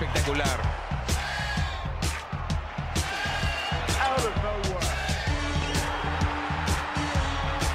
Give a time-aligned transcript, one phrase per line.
[0.00, 0.60] Espectacular.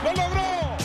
[0.04, 0.78] ¡Lo logró!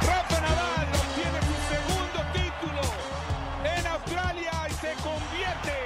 [0.00, 2.80] Rafa Nadal obtiene su segundo título
[3.64, 5.76] en Australia y se convierte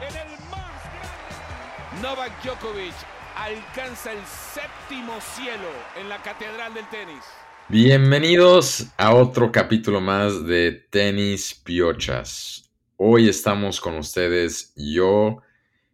[0.00, 2.02] en el más grande.
[2.02, 2.94] Novak Djokovic
[3.36, 7.22] alcanza el séptimo cielo en la catedral del tenis.
[7.70, 12.72] Bienvenidos a otro capítulo más de Tenis Piochas.
[12.96, 15.42] Hoy estamos con ustedes yo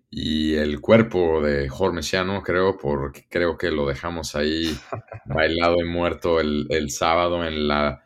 [0.09, 4.73] y el cuerpo de Jorge Mesiano, creo, porque creo que lo dejamos ahí
[5.27, 8.05] bailado y muerto el, el sábado en la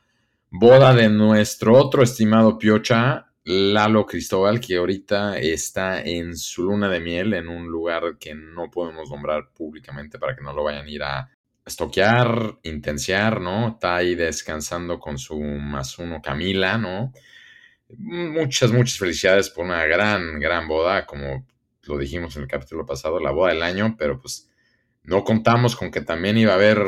[0.51, 7.01] boda de nuestro otro estimado Piocha, Lalo Cristóbal, que ahorita está en su luna de
[7.01, 10.91] miel en un lugar que no podemos nombrar públicamente para que no lo vayan a
[10.91, 11.38] ir a
[11.69, 13.69] estoquear, intensiar, ¿no?
[13.69, 17.13] Está ahí descansando con su más uno Camila, ¿no?
[17.97, 21.47] Muchas, muchas felicidades por una gran, gran boda, como
[21.85, 24.51] lo dijimos en el capítulo pasado, la boda del año, pero pues
[25.05, 26.79] no contamos con que también iba a haber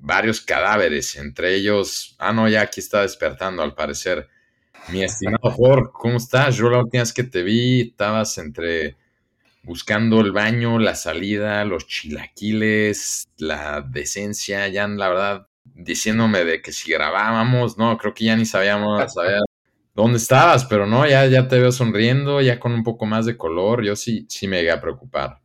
[0.00, 4.28] varios cadáveres, entre ellos, ah, no, ya aquí está despertando al parecer.
[4.88, 6.56] Mi estimado Jorge, ¿cómo estás?
[6.56, 8.96] Yo la última vez que te vi, estabas entre
[9.64, 16.72] buscando el baño, la salida, los chilaquiles, la decencia, ya la verdad, diciéndome de que
[16.72, 19.14] si grabábamos, no, creo que ya ni sabíamos
[19.94, 23.36] dónde estabas, pero no, ya, ya te veo sonriendo, ya con un poco más de
[23.36, 25.40] color, yo sí, sí me llegué a preocupar.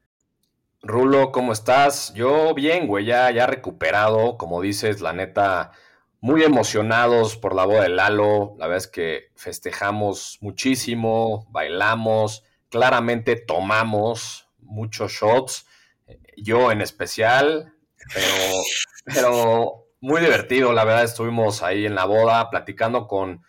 [0.82, 2.14] Rulo, ¿cómo estás?
[2.14, 5.72] Yo bien, güey, ya, ya recuperado, como dices, la neta,
[6.22, 13.36] muy emocionados por la boda de Lalo, la verdad es que festejamos muchísimo, bailamos, claramente
[13.36, 15.66] tomamos muchos shots,
[16.38, 17.74] yo en especial,
[18.14, 18.62] pero,
[19.06, 23.44] pero muy divertido, la verdad, estuvimos ahí en la boda platicando con,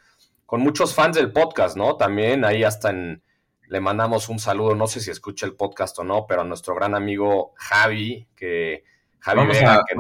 [0.47, 1.97] con muchos fans del podcast, ¿no?
[1.97, 3.23] También ahí hasta en,
[3.71, 6.75] le mandamos un saludo, no sé si escucha el podcast o no, pero a nuestro
[6.75, 8.83] gran amigo Javi, que
[9.21, 9.97] Javi Vega, a, que...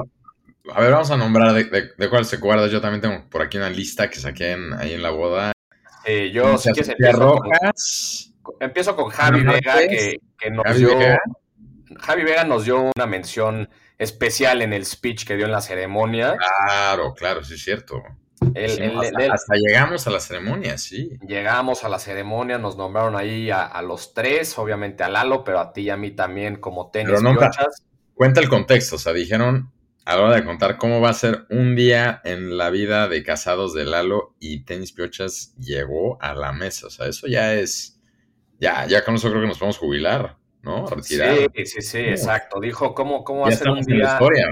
[0.73, 2.67] a, ver, vamos a nombrar de, de, de, cuál se guarda.
[2.67, 5.53] Yo también tengo por aquí una lista que saqué en, ahí en la boda.
[6.05, 8.30] Eh, yo, si quieres, empiezo Rojas.
[8.61, 10.99] Empiezo con Javi Vega, que, que nos Javi dio.
[10.99, 11.19] Vega.
[11.99, 13.69] Javi Vega nos dio una mención
[13.99, 16.37] especial en el speech que dio en la ceremonia.
[16.67, 18.03] Claro, claro, sí es cierto.
[18.55, 21.11] El, Sí, el- hasta, el- hasta llegamos a la ceremonia, sí.
[21.27, 25.61] Llegamos a la ceremonia, nos nombraron ahí a, a los tres, obviamente a Lalo, pero
[25.61, 27.83] a ti y a mí también como tenis Pero no, piochas.
[28.15, 29.71] Cuenta el contexto, o sea, dijeron
[30.07, 33.23] a la hora de contar cómo va a ser un día en la vida de
[33.23, 38.00] casados de Lalo y Tenis Piochas llegó a la mesa, o sea, eso ya es,
[38.61, 40.87] ya, ya con eso creo que nos podemos jubilar, ¿no?
[40.87, 41.37] Retirar.
[41.55, 42.61] Sí, sí, sí, exacto.
[42.61, 44.13] Dijo, ¿cómo, cómo va ya a ser un estamos en la día?
[44.13, 44.47] historia.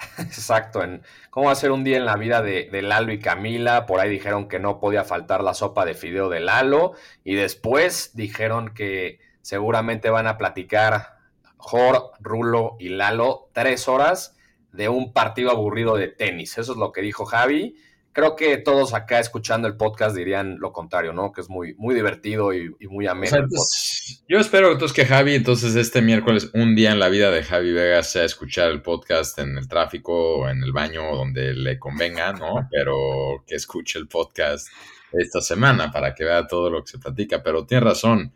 [0.18, 3.18] Exacto, en cómo va a ser un día en la vida de, de Lalo y
[3.18, 3.84] Camila.
[3.84, 6.92] Por ahí dijeron que no podía faltar la sopa de fideo de Lalo.
[7.22, 11.18] Y después dijeron que seguramente van a platicar
[11.58, 14.36] Jor, Rulo y Lalo tres horas
[14.72, 16.56] de un partido aburrido de tenis.
[16.56, 17.76] Eso es lo que dijo Javi.
[18.12, 21.32] Creo que todos acá escuchando el podcast dirían lo contrario, ¿no?
[21.32, 24.94] Que es muy, muy divertido y, y muy O ameno sea, entonces, yo espero entonces
[24.94, 28.70] que Javi, entonces este miércoles, un día en la vida de Javi Vega sea escuchar
[28.70, 32.68] el podcast en el tráfico o en el baño o donde le convenga, ¿no?
[32.70, 34.68] Pero que escuche el podcast
[35.12, 37.42] esta semana para que vea todo lo que se platica.
[37.42, 38.32] Pero tiene razón,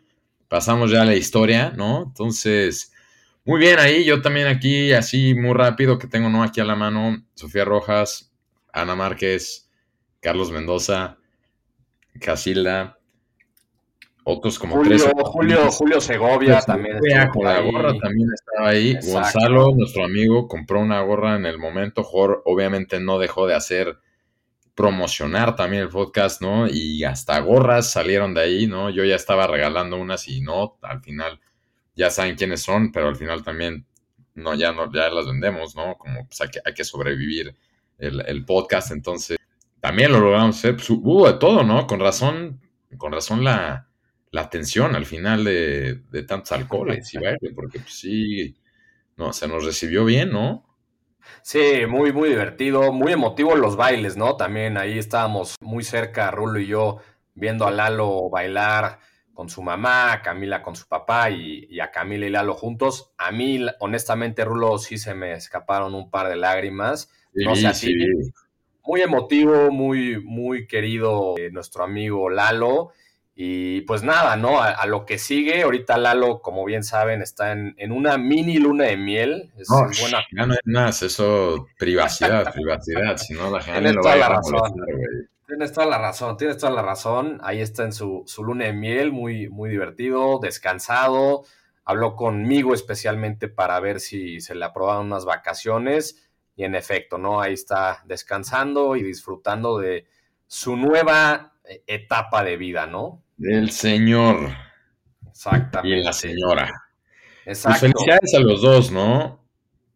[0.47, 2.03] pasamos ya a la historia, ¿no?
[2.07, 2.93] Entonces,
[3.43, 6.43] muy bien ahí, yo también aquí, así muy rápido, que tengo, ¿no?
[6.43, 8.31] Aquí a la mano, Sofía Rojas,
[8.73, 9.64] Ana Márquez,
[10.25, 11.19] Carlos Mendoza,
[12.19, 12.97] Casilda,
[14.23, 15.13] otros como Julio, tres.
[15.23, 16.97] Julio, Julio Segovia Pues, también.
[17.31, 18.93] Con la gorra también estaba ahí.
[18.93, 19.19] Exacto.
[19.19, 22.03] Gonzalo, nuestro amigo, compró una gorra en el momento.
[22.03, 23.99] Jor, obviamente, no dejó de hacer
[24.73, 26.67] promocionar también el podcast, ¿no?
[26.67, 28.89] Y hasta gorras salieron de ahí, ¿no?
[28.89, 31.39] Yo ya estaba regalando unas y no, al final
[31.95, 33.85] ya saben quiénes son, pero al final también
[34.33, 35.99] no, ya no, ya las vendemos, ¿no?
[35.99, 37.55] Como pues hay que, hay que sobrevivir
[37.99, 39.37] el, el podcast, entonces
[39.85, 40.77] también lo logramos hacer.
[40.77, 41.85] Pues, hubo de todo, ¿no?
[41.85, 42.59] Con razón,
[42.97, 43.87] con razón la,
[44.31, 48.57] la tensión al final de, de tantos alcoholes y baile, porque pues, sí,
[49.15, 50.65] no, se nos recibió bien, ¿no?
[51.43, 54.35] Sí, muy, muy divertido, muy emotivo los bailes, ¿no?
[54.37, 56.97] También ahí estábamos muy cerca, Rulo y yo,
[57.35, 58.97] viendo a Lalo bailar
[59.35, 63.11] con su mamá, a Camila con su papá y, y a Camila y Lalo juntos.
[63.19, 67.11] A mí, honestamente, Rulo, sí se me escaparon un par de lágrimas.
[67.35, 67.93] No sé ti.
[68.85, 72.91] Muy emotivo, muy, muy querido eh, nuestro amigo Lalo.
[73.37, 74.61] Y pues nada, ¿no?
[74.61, 78.95] A, lo que sigue, ahorita Lalo, como bien saben, está en, una mini luna de
[78.95, 79.51] miel.
[79.57, 80.23] Es no, buena.
[80.31, 84.73] Ya no es más, eso, privacidad, privacidad, si no la gente Tienes toda la razón.
[85.45, 87.39] tienes toda la razón, tienes toda la razón.
[87.43, 91.43] Ahí está en su, su luna de miel, muy, muy divertido, descansado.
[91.83, 96.24] Habló conmigo especialmente para ver si se le aprobaban unas vacaciones.
[96.55, 97.41] Y en efecto, ¿no?
[97.41, 100.07] Ahí está descansando y disfrutando de
[100.47, 103.23] su nueva eh, etapa de vida, ¿no?
[103.37, 104.51] Del señor.
[105.27, 105.99] Exactamente.
[105.99, 106.83] Y la señora.
[107.43, 107.79] Pues Exacto.
[107.79, 109.43] felicidades a los dos, ¿no?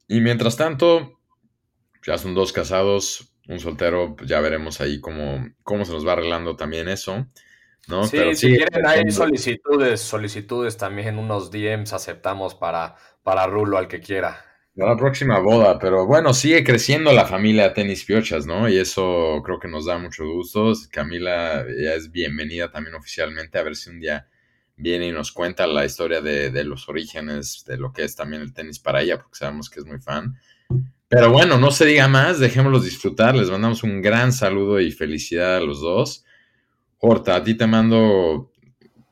[0.08, 1.20] Y mientras tanto,
[2.06, 6.14] ya son dos casados, un soltero, pues ya veremos ahí cómo, cómo se nos va
[6.14, 7.26] arreglando también eso.
[7.88, 8.04] ¿no?
[8.04, 14.00] Sí, si quieren hay solicitudes, solicitudes también, unos DMs aceptamos para, para Rulo al que
[14.00, 14.46] quiera.
[14.80, 18.70] La próxima boda, pero bueno, sigue creciendo la familia Tenis Piochas, ¿no?
[18.70, 20.72] Y eso creo que nos da mucho gusto.
[20.90, 24.30] Camila ya es bienvenida también oficialmente, a ver si un día
[24.78, 28.54] viene y nos cuenta la historia de, los orígenes, de lo que es también el
[28.54, 30.38] tenis para ella, porque sabemos que es muy fan.
[31.10, 33.36] Pero bueno, no se diga más, dejémoslos disfrutar.
[33.36, 36.24] Les mandamos un gran saludo y felicidad a los dos.
[37.00, 38.54] Horta, a ti te mando,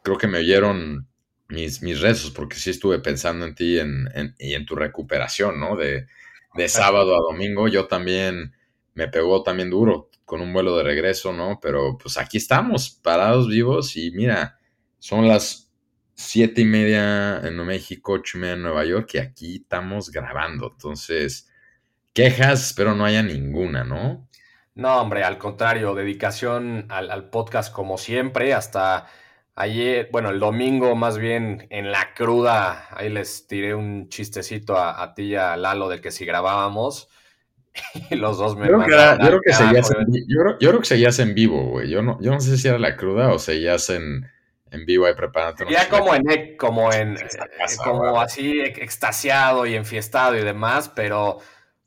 [0.01, 1.09] creo que me oyeron
[1.49, 5.75] mis, mis rezos, porque sí estuve pensando en ti en, y en tu recuperación, ¿no?
[5.75, 6.07] De,
[6.55, 7.67] de sábado a domingo.
[7.67, 8.53] Yo también
[8.93, 11.59] me pegó también duro con un vuelo de regreso, ¿no?
[11.61, 14.57] Pero pues aquí estamos, parados vivos y mira,
[14.99, 15.71] son las
[16.15, 20.71] siete y media en México, ocho y media en Nueva York y aquí estamos grabando.
[20.73, 21.49] Entonces,
[22.13, 24.27] quejas, pero no haya ninguna, ¿no?
[24.73, 29.07] No, hombre, al contrario, dedicación al, al podcast como siempre, hasta
[29.59, 35.15] Ayer, bueno, el domingo más bien en la cruda, ahí les tiré un chistecito a,
[35.15, 37.09] ti y a Lalo de que si grabábamos,
[38.11, 41.17] y los dos me yo creo, yo, creo que seguías en, yo, creo, que seguías
[41.17, 41.89] en vivo, güey.
[41.89, 44.29] Yo no, yo no sé si era la cruda o seguías en,
[44.69, 45.73] en vivo ahí preparándote.
[45.73, 47.27] Ya como en, como en, eh,
[47.83, 51.39] como así extasiado y enfiestado y demás, pero,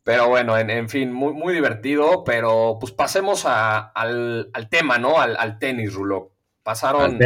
[0.02, 5.20] pero bueno, en, fin, muy, muy divertido, pero pues pasemos al, al tema, ¿no?
[5.20, 6.32] Al, al tenis, Rulo.
[6.62, 7.18] Pasaron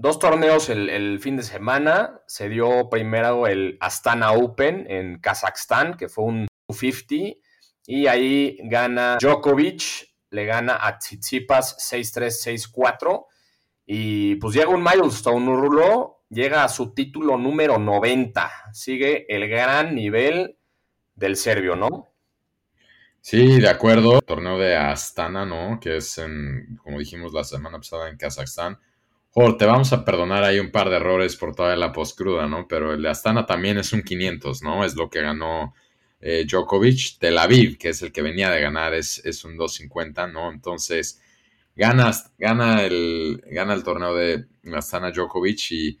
[0.00, 2.20] Dos, torneos el, fin de semana.
[2.26, 7.38] Se dio primero el Astana Open en Kazajstán, que fue un 250.
[7.86, 13.26] Y ahí gana Djokovic, le gana a Tsitsipas 6-3, 6-4.
[13.86, 18.50] Y pues llega un milestone, Rulo, llega a su título número 90.
[18.72, 20.58] Sigue el gran nivel
[21.14, 22.07] del serbio, ¿no?
[23.20, 24.20] Sí, de acuerdo.
[24.22, 25.78] Torneo de Astana, ¿no?
[25.80, 28.78] Que es, en, como dijimos la semana pasada, en Kazajstán.
[29.30, 32.66] Joder, te vamos a perdonar ahí un par de errores por toda la postcruda, ¿no?
[32.66, 34.84] Pero el de Astana también es un 500, ¿no?
[34.84, 35.74] Es lo que ganó
[36.20, 37.18] eh, Djokovic.
[37.18, 40.50] Tel Aviv, que es el que venía de ganar, es, es un 250, ¿no?
[40.50, 41.20] Entonces,
[41.76, 45.98] gana, gana, el, gana el torneo de Astana Djokovic y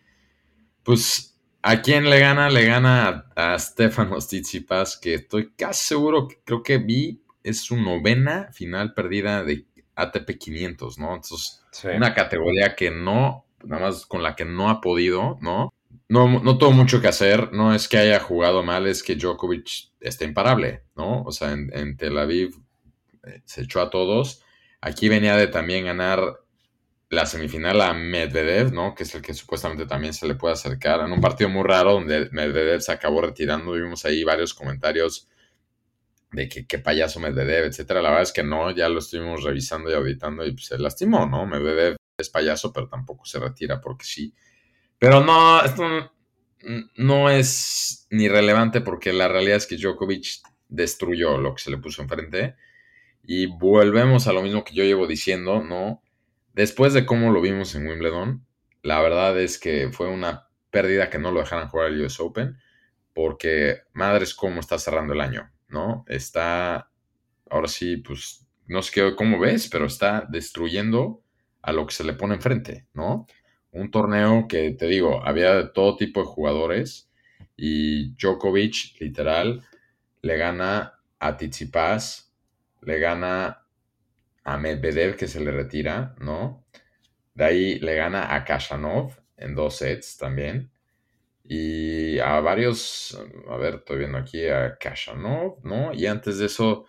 [0.82, 1.37] pues
[1.70, 2.48] ¿A quién le gana?
[2.48, 7.76] Le gana a, Stefano Tsitsipas, que estoy casi seguro, que creo que vi, es su
[7.76, 11.14] novena final perdida de ATP 500, ¿no?
[11.14, 11.62] Entonces,
[11.94, 15.74] una categoría que no, nada más con la que no ha podido, ¿no?
[16.08, 19.90] No, no tuvo mucho que hacer, no es que haya jugado mal, es que Djokovic
[20.00, 21.22] está imparable, ¿no?
[21.24, 22.54] O sea, en, en Tel Aviv
[23.24, 24.42] eh, se echó a todos.
[24.80, 26.38] Aquí venía de también ganar
[27.10, 28.94] la semifinal a Medvedev, ¿no?
[28.94, 31.00] Que es el que supuestamente también se le puede acercar.
[31.00, 33.72] En un partido muy raro donde Medvedev se acabó retirando.
[33.72, 35.26] Vimos ahí varios comentarios
[36.32, 38.02] de que qué payaso Medvedev, etcétera.
[38.02, 41.46] La verdad es que no, ya lo estuvimos revisando y auditando y se lastimó, ¿no?
[41.46, 44.34] Medvedev es payaso, pero tampoco se retira porque sí.
[44.98, 45.84] Pero no, esto
[46.96, 51.78] no es ni relevante porque la realidad es que Djokovic destruyó lo que se le
[51.78, 52.56] puso enfrente.
[53.22, 56.02] Y volvemos a lo mismo que yo llevo diciendo, ¿no?
[56.58, 58.44] Después de cómo lo vimos en Wimbledon,
[58.82, 62.58] la verdad es que fue una pérdida que no lo dejaran jugar al US Open,
[63.14, 66.04] porque madres cómo está cerrando el año, ¿no?
[66.08, 66.90] Está,
[67.48, 71.22] ahora sí, pues, no sé qué, cómo ves, pero está destruyendo
[71.62, 73.28] a lo que se le pone enfrente, ¿no?
[73.70, 77.08] Un torneo que, te digo, había de todo tipo de jugadores
[77.56, 79.62] y Djokovic, literal,
[80.22, 82.34] le gana a Tsitsipas,
[82.82, 83.67] le gana
[84.52, 86.64] a Medvedev que se le retira, ¿no?
[87.34, 90.70] De ahí le gana a Kashanov en dos sets también.
[91.44, 95.92] Y a varios, a ver, estoy viendo aquí a Kashanov, ¿no?
[95.92, 96.86] Y antes de eso,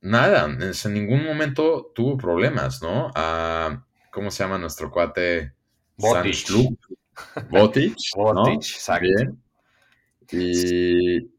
[0.00, 3.10] nada, en ningún momento tuvo problemas, ¿no?
[3.14, 5.52] A, ¿Cómo se llama nuestro cuate?
[5.96, 6.48] Botic.
[7.50, 8.52] Botic, ¿no?
[8.52, 9.06] exacto.
[10.32, 11.30] Y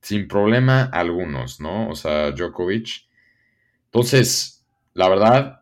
[0.00, 1.88] sin problema algunos, ¿no?
[1.88, 3.08] O sea, Djokovic
[3.94, 5.60] entonces, la verdad,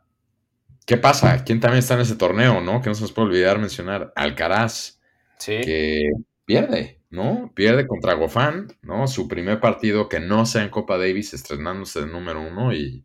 [0.87, 1.45] ¿qué pasa?
[1.45, 2.81] ¿Quién también está en ese torneo, no?
[2.81, 4.11] Que no se nos puede olvidar mencionar.
[4.17, 4.99] Alcaraz.
[5.37, 5.61] Sí.
[5.61, 6.11] Que
[6.47, 7.53] pierde, ¿no?
[7.55, 9.07] Pierde contra Gofán, ¿no?
[9.07, 13.05] Su primer partido que no sea en Copa Davis, estrenándose de número uno y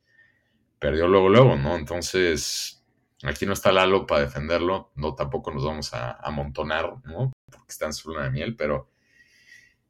[0.79, 1.75] perdió luego, luego, ¿no?
[1.75, 2.85] Entonces,
[3.23, 7.33] aquí no está Lalo para defenderlo, no tampoco nos vamos a amontonar, ¿no?
[7.51, 8.89] Porque está en su luna de miel, pero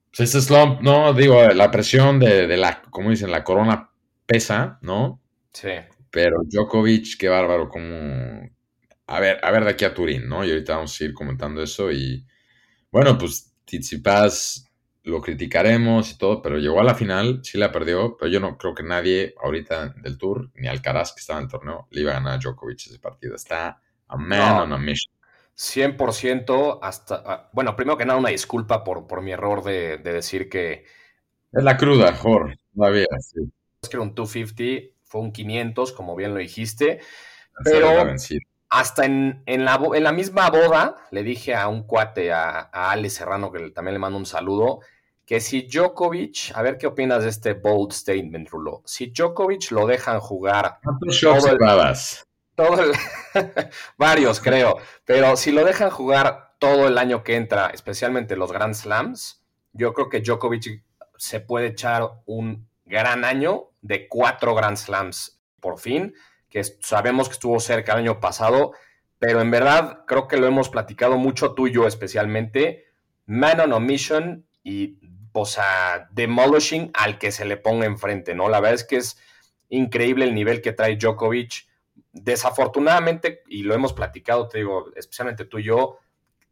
[0.09, 3.91] pues ese slump, no, digo, la presión de, de, la, como dicen, la corona
[4.25, 5.21] pesa, ¿no?
[5.57, 5.69] Sí.
[6.11, 8.47] Pero Djokovic, qué bárbaro, como...
[9.07, 10.45] A ver, a ver de aquí a Turín, ¿no?
[10.45, 12.23] Y ahorita vamos a ir comentando eso y...
[12.91, 14.69] Bueno, pues Tsitsipas
[15.03, 18.57] lo criticaremos y todo, pero llegó a la final, sí la perdió, pero yo no
[18.57, 22.11] creo que nadie ahorita del Tour, ni Alcaraz que estaba en el torneo, le iba
[22.11, 23.35] a ganar a Djokovic ese partido.
[23.35, 25.11] Está a man on a mission.
[25.55, 30.13] 100% hasta, ah, bueno, primero que nada una disculpa por, por mi error de, de
[30.13, 30.85] decir que...
[31.51, 33.41] Es la cruda, Jorge, todavía, sí.
[33.81, 36.99] Es que era un 250, fue un 500, como bien lo dijiste,
[37.63, 37.89] pero
[38.69, 42.91] hasta en, en, la, en, la, misma boda le dije a un cuate, a, a
[42.91, 44.81] Ale Serrano, que también le mando un saludo,
[45.25, 49.85] que si Djokovic, a ver qué opinas de este bold statement, Rulo, si Djokovic lo
[49.85, 50.79] dejan jugar...
[50.83, 52.91] ¿Cuántos shots todo el,
[53.97, 58.73] varios creo, pero si lo dejan jugar todo el año que entra, especialmente los Grand
[58.73, 60.83] Slams, yo creo que Djokovic
[61.17, 66.13] se puede echar un gran año de cuatro Grand Slams por fin,
[66.49, 68.71] que sabemos que estuvo cerca el año pasado,
[69.19, 72.85] pero en verdad creo que lo hemos platicado mucho tú y yo especialmente,
[73.25, 74.99] man on a mission y,
[75.33, 78.49] o sea, demolishing al que se le ponga enfrente, ¿no?
[78.49, 79.17] La verdad es que es
[79.69, 81.67] increíble el nivel que trae Djokovic
[82.11, 85.99] desafortunadamente, y lo hemos platicado, te digo, especialmente tú y yo,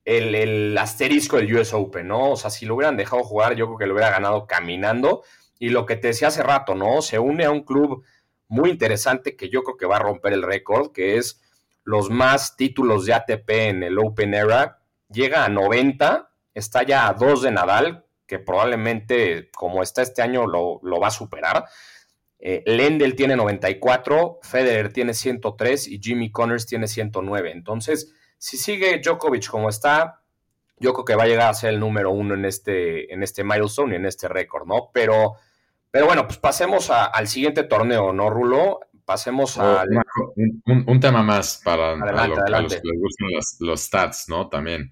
[0.03, 2.31] el, asterisco del US Open, ¿no?
[2.31, 5.23] O sea, si lo hubieran dejado jugar, yo creo que lo hubiera ganado caminando.
[5.59, 7.01] Y lo que te decía hace rato, ¿no?
[7.01, 8.03] Se une a un club
[8.47, 11.41] muy interesante que yo creo que va a romper el récord, que es
[11.83, 14.79] los más títulos de ATP en el Open Era.
[15.09, 20.47] Llega a 90, está ya a 2 de Nadal, que probablemente, como está este año,
[20.47, 21.65] lo, lo va a superar.
[22.39, 27.51] Eh, Lendl tiene 94, Federer tiene 103 y Jimmy Connors tiene 109.
[27.51, 30.21] Entonces, si sigue Djokovic como está,
[30.77, 33.43] yo creo que va a llegar a ser el número uno en este, en este
[33.43, 34.89] milestone y en este récord, ¿no?
[34.93, 35.35] Pero,
[35.95, 38.81] pero bueno, pues pasemos al siguiente torneo, ¿no, Rulo?
[39.05, 39.85] Pasemos a...
[40.65, 43.29] un, tema más para, los que les gustan
[43.61, 44.49] los stats, ¿no?
[44.49, 44.91] También.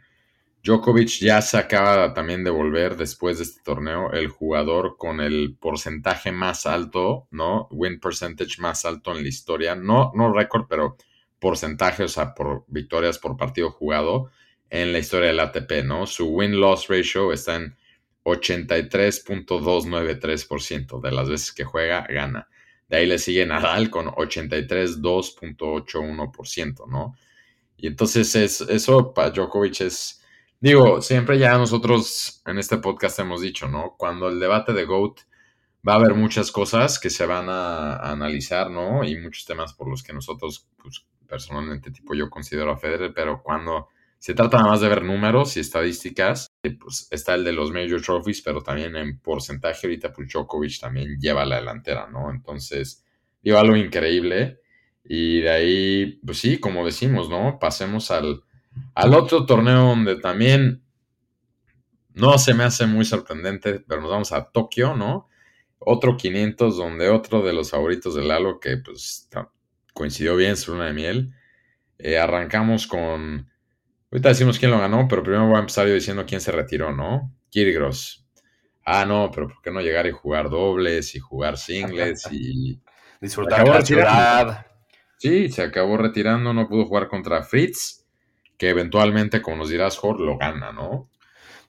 [0.63, 5.57] Djokovic ya se acaba también de volver después de este torneo el jugador con el
[5.59, 7.67] porcentaje más alto, ¿no?
[7.71, 9.75] Win percentage más alto en la historia.
[9.75, 10.95] No, no récord, pero
[11.37, 14.31] porcentaje, o sea, por victorias por partido jugado
[14.69, 16.07] en la historia del ATP, ¿no?
[16.07, 17.75] Su win-loss ratio está en
[18.23, 22.47] 83.293% de las veces que juega, gana.
[22.87, 27.15] De ahí le sigue Nadal con 83.281%, ¿no?
[27.77, 30.23] Y entonces es, eso para Djokovic es
[30.63, 33.95] Digo, siempre ya nosotros en este podcast hemos dicho, ¿no?
[33.97, 35.19] Cuando el debate de GOAT
[35.85, 39.03] va a haber muchas cosas que se van a, analizar, ¿no?
[39.03, 43.43] Y muchos temas por los que nosotros, pues, personalmente, tipo, yo considero a Federer, pero
[43.43, 43.89] cuando
[44.23, 47.71] se trata nada más de ver números y estadísticas, eh, pues está el de los
[47.71, 52.31] Major Trophies, pero también en porcentaje ahorita, pues también lleva la delantera, ¿no?
[52.31, 53.03] Entonces,
[53.41, 54.61] digo, algo increíble.
[55.03, 57.59] Y de ahí, pues sí, como decimos, ¿no?
[57.59, 58.43] Pasemos al
[58.95, 60.83] al otro torneo donde también
[62.13, 65.27] no se me hace muy sorprendente, pero nos vamos a Tokio, ¿no?
[65.79, 69.29] Otro 500 donde otro de los favoritos del Lalo que pues
[69.93, 71.33] coincidió bien su luna de miel.
[71.97, 73.49] Eh, arrancamos con...
[74.13, 76.91] Ahorita decimos quién lo ganó, pero primero voy a empezar yo diciendo quién se retiró,
[76.91, 77.33] ¿no?
[77.49, 78.27] Kirgros.
[78.85, 82.79] Ah, no, pero ¿por qué no llegar y jugar dobles y jugar singles y...
[83.19, 84.67] Disfrutar de la ciudad.
[85.17, 88.05] Sí, se acabó retirando, no pudo jugar contra Fritz
[88.55, 91.09] que eventualmente, como nos dirás, Jorge, lo gana, ¿no?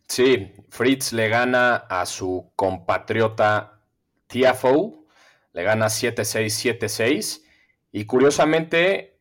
[0.07, 3.81] Sí, Fritz le gana a su compatriota
[4.27, 5.07] Tiafoe,
[5.55, 7.43] le gana 7-6, 7-6,
[7.91, 9.19] y curiosamente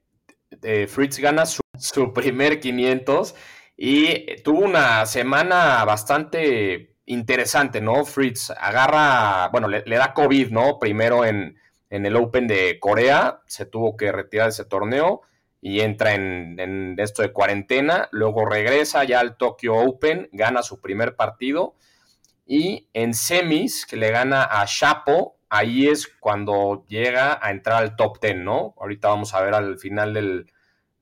[0.62, 1.63] eh, Fritz gana su,
[2.14, 3.36] primer 500
[3.78, 8.06] y tuvo una semana bastante interesante, ¿no?
[8.06, 10.80] Fritz agarra, bueno, le, da COVID, ¿no?
[10.80, 11.58] Primero en,
[11.90, 15.22] en el Open de Corea, se tuvo que retirar de ese torneo
[15.62, 21.16] y entra en, esto de cuarentena, luego regresa ya al Tokyo Open, gana su primer
[21.16, 21.76] partido
[22.46, 27.96] y en semis, que le gana a Chapo, ahí es cuando llega a entrar al
[27.96, 28.76] top 10, ¿no?
[28.78, 30.53] Ahorita vamos a ver al final del,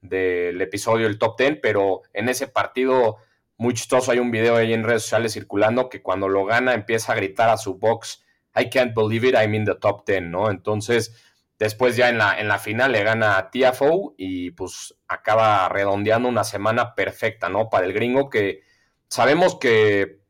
[0.01, 3.17] del episodio el top 10, pero en ese partido
[3.58, 7.13] muy chistoso hay un video ahí en redes sociales circulando que cuando lo gana empieza
[7.13, 8.24] a gritar a su box,
[8.55, 10.50] I can't believe it, I'm in the top 10, ¿no?
[10.50, 11.13] Entonces
[11.62, 16.27] Después ya en la, en la final le gana a TFO y pues acaba redondeando
[16.27, 17.70] una semana perfecta, ¿no?
[17.70, 18.62] Para el gringo que
[19.10, 20.22] sabemos que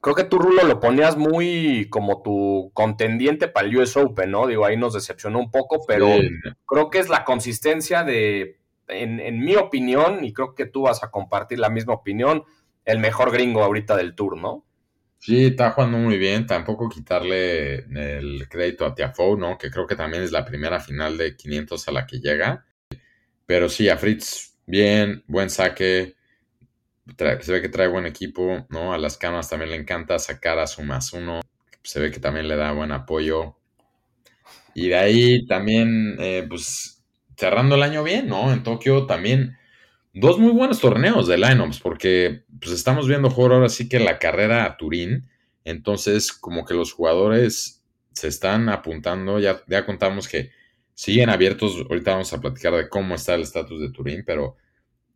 [0.00, 4.46] creo que tú, Rulo, lo ponías muy como tu contendiente para el US Open, ¿no?
[4.46, 6.06] Digo, ahí nos decepcionó un poco, pero
[6.64, 8.59] creo que es la consistencia de,
[8.92, 12.44] en, en, mi opinión, y creo que tú vas a compartir la misma opinión,
[12.84, 14.64] el mejor gringo ahorita del tour, ¿no?
[15.20, 16.46] Sí, está jugando muy bien.
[16.46, 19.58] Tampoco quitarle el crédito a Tiafoe, ¿no?
[19.58, 22.64] Que creo que también es la primera final de 500 a la que llega.
[23.46, 26.16] Pero sí, a Fritz, bien, buen saque.
[27.16, 28.94] se ve que trae buen equipo, ¿no?
[28.94, 31.40] A las camas también le encanta sacar a su más uno.
[31.82, 33.58] Se ve que también le da buen apoyo.
[34.74, 36.99] Y de ahí también, eh, pues,
[37.40, 38.52] cerrando el año bien, ¿no?
[38.52, 39.56] En Tokio también
[40.12, 44.18] dos muy buenos torneos de lineups, porque pues estamos viendo jugar ahora sí que la
[44.18, 45.26] carrera a Turín,
[45.64, 47.82] entonces como que los jugadores
[48.12, 50.50] se están apuntando, ya, ya contamos que
[50.92, 54.58] siguen abiertos, ahorita vamos a platicar de cómo está el estatus de Turín, pero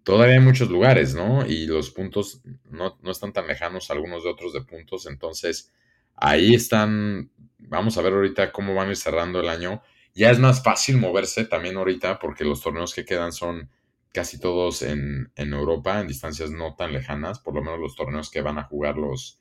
[0.03, 1.45] todavía hay muchos lugares, ¿no?
[1.45, 2.41] Y los puntos
[2.71, 5.71] no, no están tan lejanos algunos de otros de puntos, entonces
[6.17, 9.83] ahí están, vamos a ver ahorita cómo van a ir cerrando el año.
[10.15, 13.71] Ya es más fácil moverse también ahorita porque los torneos que quedan son
[14.13, 18.43] casi todos en, Europa, en distancias no tan lejanas, por lo menos los torneos que
[18.43, 19.41] van a jugar los,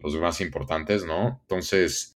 [0.00, 1.38] los más importantes, ¿no?
[1.42, 2.18] Entonces,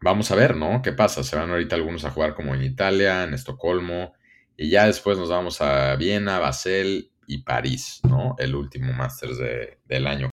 [0.00, 0.80] vamos a ver, ¿no?
[0.80, 1.22] ¿Qué pasa?
[1.22, 4.14] Se van ahorita algunos a jugar como en Italia, en Estocolmo,
[4.56, 8.36] y ya después nos vamos a Viena, Basel y París, ¿no?
[8.38, 9.38] El último Masters
[9.84, 10.30] del año.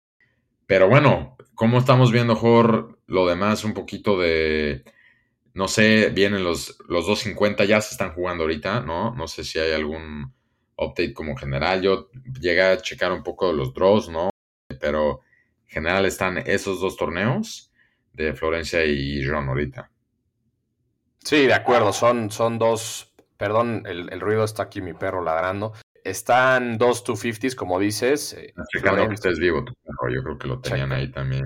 [0.68, 3.00] Pero bueno, ¿cómo estamos viendo, Jor?
[3.08, 4.84] Lo demás, un poquito de,
[5.60, 9.14] no sé, vienen los, los 250, ya se están jugando ahorita, ¿no?
[9.14, 10.34] No sé si hay algún
[10.78, 11.82] update como general.
[11.82, 14.30] Yo llegué a checar un poco los draws, ¿no?
[14.80, 15.20] Pero
[15.68, 17.74] en general están esos dos torneos
[18.14, 19.92] de Florencia y John ahorita.
[21.26, 25.74] Sí, de acuerdo, son, son dos, perdón, el, ruido está aquí mi perro ladrando.
[26.06, 28.32] Están dos 250s, como dices.
[28.32, 30.10] Eh, checando que estés vivo, tu perro.
[30.10, 31.44] Yo creo que lo tenían ahí también,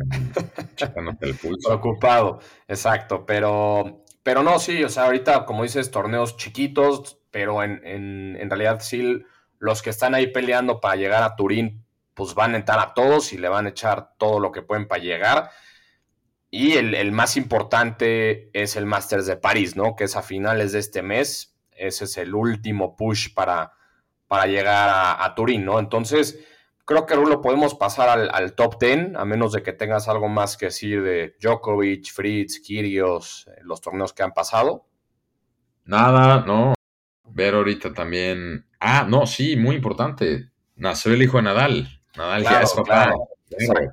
[0.76, 1.70] checándote el pulso.
[1.82, 3.26] Preocupado, exacto.
[3.26, 8.80] Pero, pero no, sí, o sea, ahorita, como dices, torneos chiquitos, pero en, en, realidad
[8.82, 9.24] sí
[9.60, 13.34] los que están ahí peleando para llegar a Turín, pues van a entrar a todos
[13.34, 15.52] y le van a echar todo lo que pueden para llegar.
[16.56, 19.96] Y el, más importante es el Masters de París, ¿no?
[19.96, 21.58] Que es a finales de este mes.
[21.72, 23.74] Ese es el último push para,
[24.28, 25.80] para llegar a, Turín, ¿no?
[25.80, 26.46] Entonces,
[26.86, 30.30] creo que lo podemos pasar al, al, top 10, a menos de que tengas algo
[30.30, 34.86] más que decir de Djokovic, Fritz, Kyrgios, eh, los torneos que han pasado.
[35.86, 36.74] Nada, no
[37.34, 38.66] ver ahorita también.
[38.80, 40.52] Ah, no, sí, muy importante.
[40.76, 42.02] Nació el hijo de Nadal.
[42.16, 43.14] Nadal ya es papá.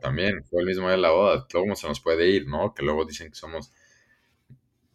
[0.00, 1.46] también fue el mismo día de la boda.
[1.52, 2.74] Luego se nos puede ir, ¿no?
[2.74, 3.72] Que luego dicen que somos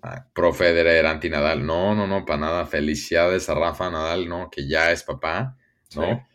[0.01, 1.65] ah, pro Federer, anti Nadal.
[1.65, 2.65] No, no, no, para nada.
[2.65, 4.49] Felicidades a Rafa Nadal, ¿no?
[4.49, 5.57] Que ya es papá,
[5.95, 6.27] ¿no?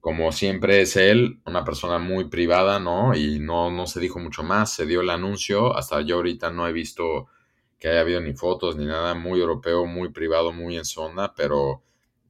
[0.00, 3.14] Como siempre es él, una persona muy privada, ¿no?
[3.14, 4.72] Y no, no se dijo mucho más.
[4.72, 5.76] Se dio el anuncio.
[5.76, 7.26] Hasta yo ahorita no he visto
[7.78, 11.82] que haya habido ni fotos ni nada, muy europeo, muy privado, muy en zona, pero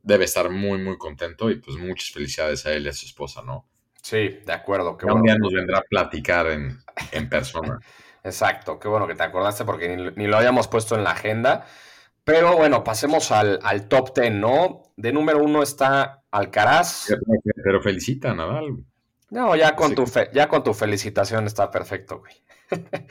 [0.03, 3.43] debe estar muy, muy contento y pues muchas felicidades a él y a su esposa,
[3.43, 3.67] ¿no?
[4.03, 4.97] Sí, de acuerdo.
[4.97, 7.79] Qué un día nos vendrá a platicar en, persona.
[8.25, 11.67] Exacto, qué bueno que te acordaste porque ni, lo habíamos puesto en la agenda.
[12.29, 14.83] Pero bueno, pasemos al, top ten, ¿no?
[14.99, 17.07] De número uno está Alcaraz.
[17.65, 18.85] Pero, felicita Nadal.
[19.31, 22.35] No, ya con, tu ya con tu felicitación está perfecto, güey.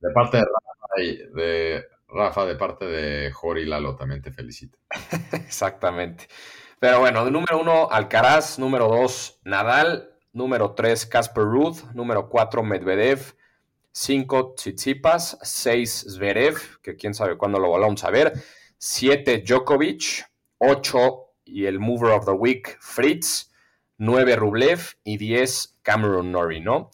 [0.00, 4.78] De parte de de Rafa, de parte de Jori Lalo, también te felicito.
[5.32, 6.28] Exactamente.
[6.78, 12.62] Pero bueno, de número uno, Alcaraz, número dos, Nadal, número tres, Casper Ruth, número cuatro,
[12.62, 13.34] Medvedev,
[13.96, 18.34] cinco, Tsitsipas, seis, Zverev, que quién sabe cuándo lo volvamos a ver,
[18.76, 20.26] siete, Djokovic,
[20.58, 23.50] ocho, y el Mover of the Week, Fritz,
[23.96, 26.90] nueve, Rublev y diez, Cameron Norrie, ¿no?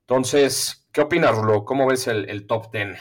[0.00, 1.64] Entonces, ¿qué opinas, Rulo?
[1.66, 2.96] ¿Cómo ves el, top ten?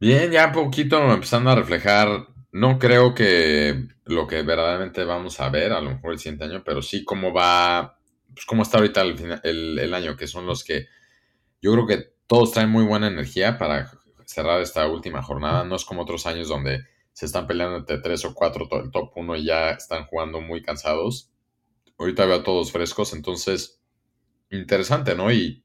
[0.00, 5.50] Bien, ya un poquito empezando a reflejar, no creo que lo que verdaderamente vamos a
[5.50, 8.00] ver, a lo mejor el siguiente año, pero sí cómo va,
[8.34, 9.02] pues cómo está ahorita
[9.44, 10.88] el, año, que son los que
[11.62, 13.90] yo creo que todos traen muy buena energía para
[14.26, 15.64] cerrar esta última jornada.
[15.64, 19.12] No es como otros años donde se están peleando entre tres o cuatro el top
[19.16, 21.30] uno y ya están jugando muy cansados.
[21.98, 23.80] Ahorita veo a todos frescos, entonces
[24.50, 25.30] interesante, ¿no?
[25.32, 25.64] Y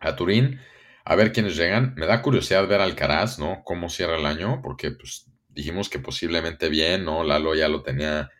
[0.00, 0.60] a Turín
[1.04, 1.94] a ver quiénes llegan.
[1.96, 3.62] Me da curiosidad ver Alcaraz, ¿no?
[3.64, 7.22] Cómo cierra el año, porque pues dijimos que posiblemente bien, ¿no?
[7.22, 8.30] Lalo ya lo tenía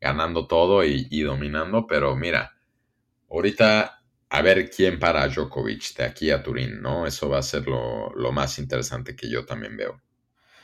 [0.00, 2.54] ganando todo y, dominando, pero mira,
[3.30, 4.03] ahorita
[4.34, 7.06] a ver quién para Djokovic de aquí a Turín, ¿no?
[7.06, 10.00] Eso va a ser lo, lo, más interesante que yo también veo.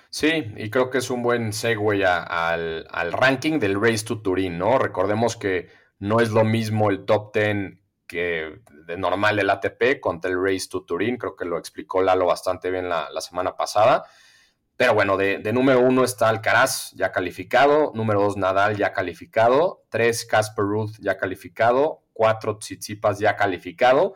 [0.08, 4.58] Sí, y creo que es un buen segue al, al, ranking del Race to Turín,
[4.58, 4.76] ¿no?
[4.76, 5.68] Recordemos que
[6.00, 7.78] no es lo mismo el top 10
[8.08, 12.26] que de normal el ATP contra el Race to Turín, creo que lo explicó Lalo
[12.26, 14.04] bastante bien la, la semana pasada.
[14.80, 17.92] Pero bueno, de, número uno está Alcaraz, ya calificado.
[17.94, 19.84] Número dos, Nadal, ya calificado.
[19.90, 22.04] Tres, Casper Ruth, ya calificado.
[22.14, 24.14] Cuatro, Tsitsipas, ya calificado.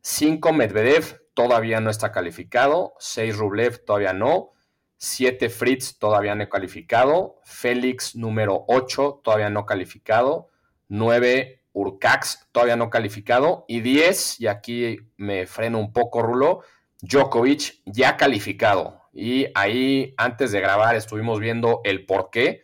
[0.00, 2.94] Cinco, Medvedev, todavía no está calificado.
[2.98, 4.54] Seis, Rublev, todavía no.
[4.96, 7.36] Siete, Fritz, todavía no calificado.
[7.44, 10.48] Félix, número ocho, todavía no calificado.
[10.88, 13.64] Nueve, Urcax, todavía no calificado.
[13.68, 16.62] Y diez, y aquí me freno un poco, Rulo,
[17.02, 22.62] Djokovic, ya calificado y ahí antes de grabar estuvimos viendo el por qué.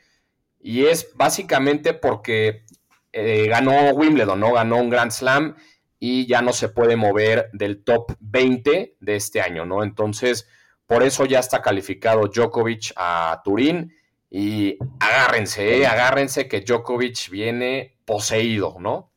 [0.60, 2.66] Y es básicamente porque
[3.10, 4.52] eh, ganó Wimbledon, ¿no?
[4.52, 5.56] Ganó un Grand Slam
[5.98, 9.82] y ya no se puede mover del top 20 de este año, ¿no?
[9.82, 10.46] Entonces,
[10.84, 13.94] por eso ya está calificado Djokovic a Turín.
[14.28, 15.86] Y agárrense, ¿eh?
[15.86, 19.11] agárrense que Djokovic viene poseído, ¿no?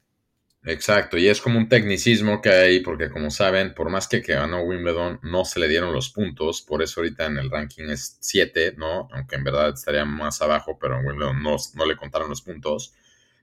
[0.68, 4.64] Exacto, y es como un tecnicismo que hay, porque como saben, por más que, ganó
[4.64, 8.74] Wimbledon, no se le dieron los puntos, por eso ahorita en el ranking es 7,
[8.76, 9.08] ¿no?
[9.12, 12.94] Aunque en verdad estaría más abajo, pero en Wimbledon no, no le contaron los puntos.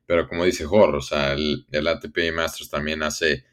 [0.04, 3.44] Pero como dice Jorge, o sea, el, ATP Masters también hace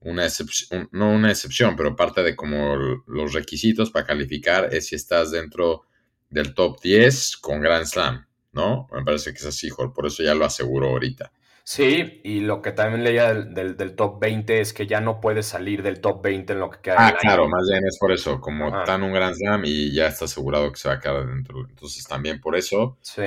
[0.00, 2.76] una excepción, no una excepción, pero parte de como
[3.08, 5.82] los requisitos para calificar es si estás dentro
[6.30, 8.88] del top 10 con Grand Slam, ¿no?
[8.92, 11.32] Me parece que es así, Jorge, por eso ya lo aseguro ahorita.
[11.68, 15.46] Sí, y lo que también leía del, del, top 20 es que ya no puedes
[15.46, 16.94] salir del top 20 en lo que queda.
[16.96, 20.26] Ah, claro, más bien es por eso, como están un Grand Slam y ya está
[20.26, 21.66] asegurado que se va a quedar dentro.
[21.68, 22.98] Entonces también por eso.
[23.00, 23.24] Sí.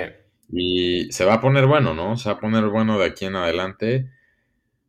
[0.54, 2.16] Y se va a poner bueno, ¿no?
[2.16, 4.10] Se va a poner bueno de aquí en adelante.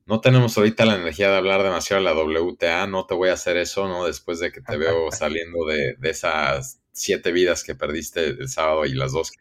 [0.07, 3.33] No tenemos ahorita la energía de hablar demasiado de la WTA, no te voy a
[3.33, 4.07] hacer eso, ¿no?
[4.07, 8.87] Después de que te veo saliendo de, de esas siete vidas que perdiste el sábado
[8.87, 9.41] y las dos que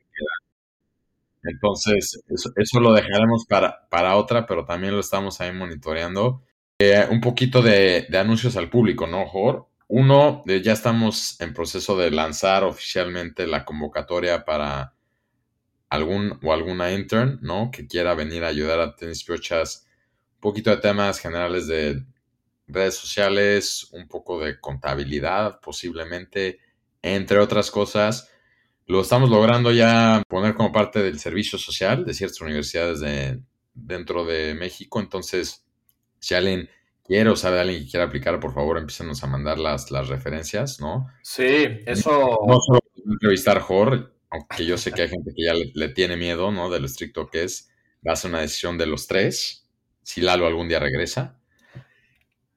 [1.43, 2.21] entonces,
[2.55, 6.43] eso, lo dejaremos para, para, otra, pero también lo estamos ahí monitoreando.
[6.79, 9.67] Eh, un poquito de, anuncios al público, ¿no, Jor?
[9.87, 14.93] Uno, eh, ya estamos en proceso de lanzar oficialmente la convocatoria para
[15.89, 17.71] algún o alguna intern, ¿no?
[17.71, 19.87] Que quiera venir a ayudar a Tenis Piochas.
[20.35, 22.05] Un poquito de temas generales de
[22.67, 26.59] redes sociales, un poco de contabilidad, posiblemente,
[27.01, 28.28] entre otras cosas
[28.89, 33.39] lo estamos logrando ya poner como parte del servicio social de ciertas universidades de,
[33.75, 34.99] dentro de México.
[34.99, 35.63] Entonces,
[36.17, 36.67] si alguien
[37.05, 40.81] quiere o sabe alguien que quiera aplicar, por favor, empícenos a mandar las, las referencias,
[40.81, 41.07] ¿no?
[41.21, 42.39] Sí, eso.
[42.47, 46.51] No solo entrevistar Jor, aunque yo sé que hay gente que ya le, tiene miedo,
[46.51, 46.71] ¿no?
[46.71, 47.69] De lo estricto que es.
[48.05, 49.69] Va a ser una decisión de los tres.
[50.01, 51.39] Si Lalo algún día regresa.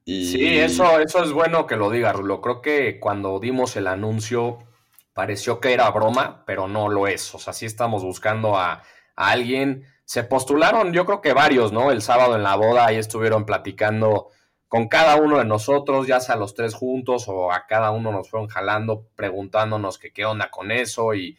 [0.03, 0.31] Y...
[0.31, 2.41] Sí, eso, eso es bueno que lo diga, Rulo.
[2.41, 4.67] Creo que cuando dimos el anuncio
[5.13, 7.33] pareció que era broma, pero no lo es.
[7.35, 8.83] O sea, sí estamos buscando a,
[9.15, 9.85] alguien.
[10.05, 11.91] Se postularon, yo creo que varios, ¿no?
[11.91, 14.29] El sábado en la boda ahí estuvieron platicando
[14.67, 18.27] con cada uno de nosotros, ya sea los tres juntos o a cada uno nos
[18.27, 21.37] fueron jalando, preguntándonos que qué onda con eso y,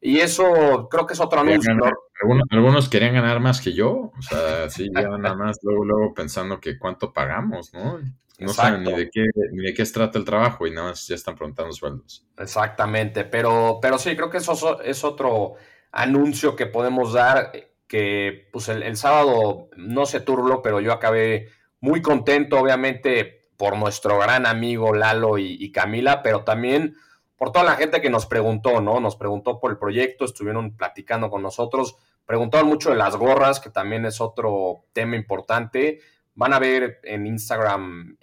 [0.00, 1.72] y eso creo que es otro anuncio.
[2.20, 6.14] Algunos, algunos, querían ganar más que yo, o sea, sí, ya nada más luego, luego
[6.14, 8.00] pensando que cuánto pagamos, ¿no?
[8.38, 11.06] No saben ni de, qué, ni de qué se trata el trabajo y nada más
[11.06, 12.26] ya están preguntando sueldos.
[12.38, 15.54] Exactamente, pero, pero sí, creo que eso es otro
[15.92, 17.52] anuncio que podemos dar,
[17.86, 21.48] que pues el, sábado no se turlo, pero yo acabé
[21.80, 26.96] muy contento, obviamente, por nuestro gran amigo Lalo y, Camila, pero también
[27.36, 29.00] por toda la gente que nos preguntó, ¿no?
[29.00, 33.70] Nos preguntó por el proyecto, estuvieron platicando con nosotros, preguntaron mucho de las gorras, que
[33.70, 36.00] también es otro tema importante.
[36.34, 38.16] Van a ver en Instagram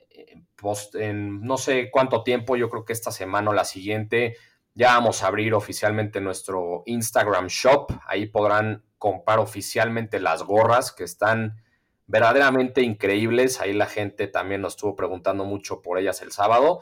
[0.93, 4.35] en no sé cuánto tiempo, yo creo que esta semana o la siguiente,
[4.73, 7.91] ya vamos a abrir oficialmente nuestro Instagram Shop.
[8.05, 11.61] Ahí podrán comprar oficialmente las gorras que están
[12.07, 13.61] verdaderamente increíbles.
[13.61, 16.81] Ahí la gente también nos estuvo preguntando mucho por ellas el sábado.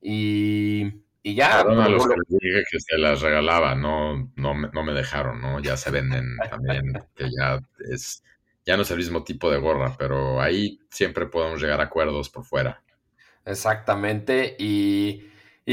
[0.00, 1.62] Y, y ya.
[1.62, 5.60] Perdón a los que dije que se las regalaba, no, no, no me dejaron, ¿no?
[5.60, 8.22] Ya se venden también, que ya es,
[8.64, 12.28] ya no es el mismo tipo de gorra, pero ahí siempre podemos llegar a acuerdos
[12.28, 12.82] por fuera.
[13.44, 14.56] Exactamente.
[14.58, 15.24] Y,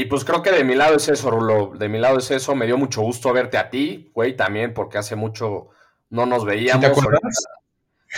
[0.08, 1.72] pues creo que de mi lado es eso, Rulo.
[1.76, 2.54] De mi lado es eso.
[2.54, 5.68] Me dio mucho gusto verte a ti, güey, también, porque hace mucho
[6.08, 6.80] no nos veíamos.
[6.80, 7.20] ¿Te acuerdas?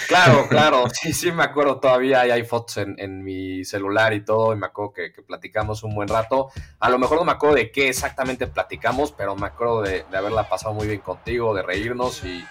[0.09, 4.57] Claro, claro, sí, sí me acuerdo todavía, hay fotos en, mi celular y todo, y
[4.57, 6.51] me acuerdo que, platicamos un buen rato.
[6.81, 10.49] A lo mejor no me acuerdo de qué exactamente platicamos, pero me acuerdo de, haberla
[10.49, 12.43] pasado muy bien contigo, de reírnos y,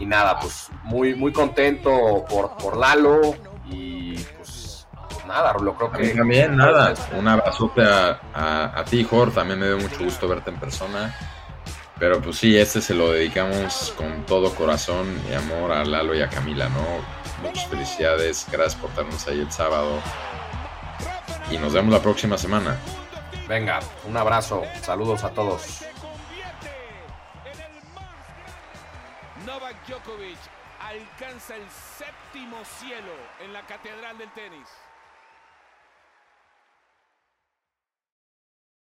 [0.00, 3.20] nada, pues muy, muy contento por, por Lalo
[3.70, 4.16] y
[5.26, 6.08] nada, Rulo, creo que...
[6.08, 6.94] También, nada.
[7.16, 8.20] Un abrazote a,
[8.74, 9.32] a, ti, Jor.
[9.32, 11.14] También me dio mucho gusto verte en persona.
[11.98, 16.22] Pero pues sí, este se lo dedicamos con todo corazón y amor a Lalo y
[16.22, 17.46] a Camila, ¿no?
[17.46, 20.00] Muchas felicidades, gracias por tenernos ahí el sábado.
[21.50, 22.76] Y nos vemos la próxima semana.
[23.48, 25.84] Venga, un abrazo, saludos a todos.
[29.86, 30.38] Djokovic
[30.80, 34.68] alcanza el séptimo cielo en la catedral del tenis.